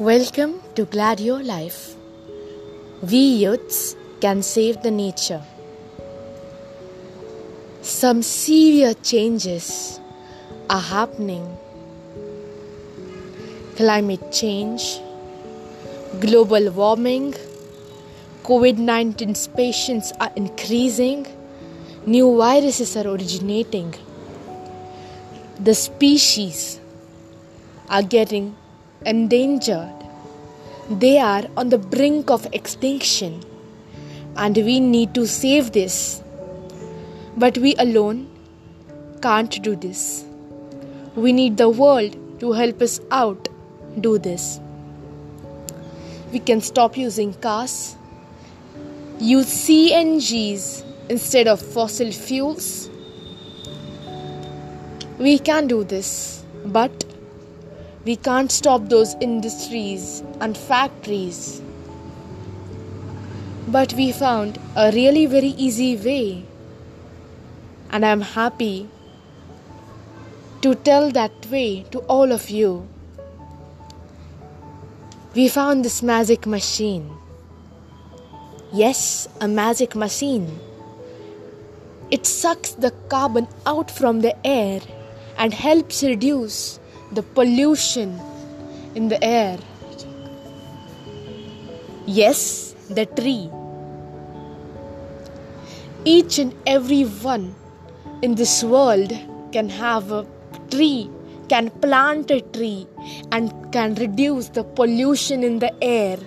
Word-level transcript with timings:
Welcome 0.00 0.60
to 0.74 0.86
Gladio 0.86 1.36
Life. 1.36 1.94
We 3.00 3.18
youths 3.18 3.94
can 4.20 4.42
save 4.42 4.82
the 4.82 4.90
nature. 4.90 5.40
Some 7.80 8.22
severe 8.22 8.94
changes 8.94 10.00
are 10.68 10.80
happening. 10.80 11.46
Climate 13.76 14.32
change, 14.32 14.98
global 16.18 16.72
warming, 16.72 17.34
COVID 18.42 18.78
19 18.78 19.36
patients 19.54 20.12
are 20.18 20.32
increasing, 20.34 21.24
new 22.04 22.36
viruses 22.36 22.96
are 22.96 23.06
originating. 23.06 23.94
The 25.60 25.76
species 25.76 26.80
are 27.88 28.02
getting 28.02 28.56
endangered. 29.06 29.92
They 30.90 31.18
are 31.18 31.44
on 31.56 31.70
the 31.70 31.78
brink 31.78 32.30
of 32.30 32.46
extinction, 32.52 33.42
and 34.36 34.56
we 34.56 34.80
need 34.80 35.14
to 35.14 35.26
save 35.26 35.72
this. 35.72 36.22
But 37.36 37.58
we 37.58 37.74
alone 37.76 38.28
can't 39.22 39.62
do 39.62 39.74
this. 39.76 40.24
We 41.16 41.32
need 41.32 41.56
the 41.56 41.68
world 41.68 42.16
to 42.40 42.52
help 42.52 42.82
us 42.82 43.00
out 43.10 43.48
do 44.00 44.18
this. 44.18 44.60
We 46.32 46.40
can 46.40 46.60
stop 46.60 46.96
using 46.96 47.32
cars, 47.34 47.96
use 49.18 49.46
CNGs 49.46 50.84
instead 51.08 51.46
of 51.46 51.60
fossil 51.60 52.10
fuels. 52.10 52.90
We 55.18 55.38
can 55.38 55.68
do 55.68 55.84
this, 55.84 56.44
but 56.66 57.03
we 58.04 58.16
can't 58.16 58.52
stop 58.52 58.88
those 58.88 59.14
industries 59.20 60.22
and 60.40 60.56
factories. 60.56 61.62
But 63.66 63.94
we 63.94 64.12
found 64.12 64.58
a 64.76 64.92
really 64.92 65.24
very 65.24 65.54
easy 65.68 65.96
way. 65.96 66.44
And 67.90 68.04
I'm 68.04 68.20
happy 68.20 68.88
to 70.60 70.74
tell 70.74 71.10
that 71.12 71.46
way 71.50 71.84
to 71.92 72.00
all 72.00 72.30
of 72.30 72.50
you. 72.50 72.86
We 75.34 75.48
found 75.48 75.84
this 75.84 76.02
magic 76.02 76.46
machine. 76.46 77.10
Yes, 78.72 79.28
a 79.40 79.48
magic 79.48 79.96
machine. 79.96 80.58
It 82.10 82.26
sucks 82.26 82.72
the 82.72 82.90
carbon 83.08 83.48
out 83.64 83.90
from 83.90 84.20
the 84.20 84.34
air 84.46 84.80
and 85.38 85.54
helps 85.54 86.02
reduce 86.02 86.78
the 87.14 87.22
pollution 87.22 88.20
in 88.94 89.08
the 89.08 89.22
air. 89.22 89.58
Yes, 92.06 92.74
the 92.90 93.06
tree. 93.06 93.50
Each 96.04 96.38
and 96.38 96.54
every 96.66 97.02
one 97.04 97.54
in 98.22 98.34
this 98.34 98.62
world 98.62 99.12
can 99.52 99.68
have 99.68 100.12
a 100.12 100.26
tree, 100.70 101.10
can 101.48 101.70
plant 101.70 102.30
a 102.30 102.40
tree, 102.40 102.86
and 103.32 103.52
can 103.72 103.94
reduce 103.94 104.48
the 104.48 104.64
pollution 104.64 105.42
in 105.42 105.58
the 105.60 105.72
air. 105.82 106.18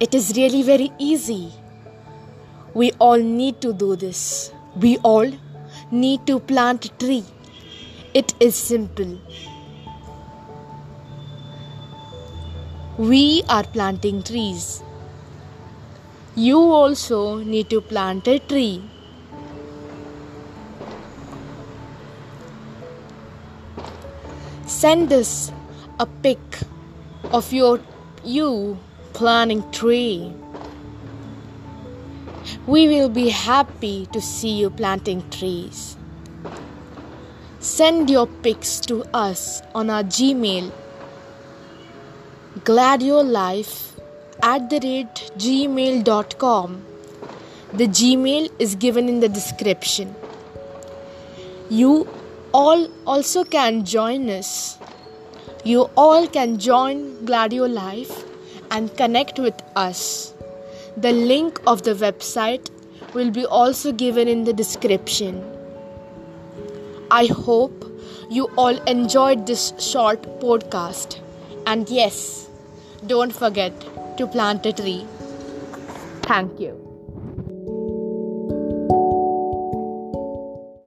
It 0.00 0.14
is 0.14 0.36
really 0.36 0.62
very 0.62 0.90
easy. 0.98 1.52
We 2.74 2.92
all 2.98 3.18
need 3.18 3.60
to 3.60 3.72
do 3.72 3.96
this. 3.96 4.52
We 4.76 4.96
all 4.98 5.30
need 5.90 6.26
to 6.26 6.40
plant 6.40 6.86
a 6.86 6.88
tree. 6.88 7.24
It 8.14 8.34
is 8.40 8.54
simple. 8.54 9.18
We 12.98 13.42
are 13.48 13.64
planting 13.64 14.22
trees. 14.22 14.82
You 16.34 16.58
also 16.58 17.38
need 17.38 17.70
to 17.70 17.80
plant 17.80 18.28
a 18.28 18.38
tree. 18.38 18.82
Send 24.66 25.10
us 25.10 25.50
a 25.98 26.04
pic 26.04 26.38
of 27.32 27.50
your 27.50 27.80
you 28.22 28.76
planting 29.14 29.64
tree. 29.70 30.34
We 32.66 32.88
will 32.88 33.08
be 33.08 33.30
happy 33.30 34.06
to 34.12 34.20
see 34.20 34.58
you 34.60 34.68
planting 34.68 35.28
trees. 35.30 35.96
Send 37.62 38.10
your 38.10 38.26
pics 38.26 38.80
to 38.80 39.04
us 39.14 39.62
on 39.72 39.88
our 39.88 40.02
Gmail 40.02 40.72
gladiolife 42.60 43.92
at 44.42 44.68
the 44.68 44.80
rate 44.82 45.30
gmail.com. 45.38 46.84
The 47.72 47.86
Gmail 47.86 48.50
is 48.58 48.74
given 48.74 49.08
in 49.08 49.20
the 49.20 49.28
description. 49.28 50.14
You 51.70 52.08
all 52.52 52.88
also 53.06 53.44
can 53.44 53.84
join 53.84 54.28
us. 54.28 54.76
You 55.64 55.88
all 55.96 56.26
can 56.26 56.58
join 56.58 57.24
Gladio 57.24 57.66
Life 57.66 58.24
and 58.72 58.94
connect 58.96 59.38
with 59.38 59.62
us. 59.76 60.34
The 60.96 61.12
link 61.12 61.60
of 61.66 61.84
the 61.84 61.94
website 61.94 62.70
will 63.14 63.30
be 63.30 63.46
also 63.46 63.92
given 63.92 64.26
in 64.26 64.42
the 64.42 64.52
description. 64.52 65.51
I 67.14 67.26
hope 67.26 67.84
you 68.30 68.46
all 68.56 68.78
enjoyed 68.92 69.46
this 69.46 69.74
short 69.78 70.22
podcast. 70.40 71.18
And 71.66 71.88
yes, 71.90 72.48
don't 73.06 73.34
forget 73.34 73.78
to 74.16 74.26
plant 74.26 74.64
a 74.64 74.72
tree. 74.72 75.06
Thank 76.22 76.58
you. 76.58 76.91